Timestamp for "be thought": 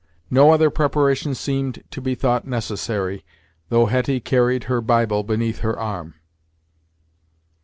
2.01-2.43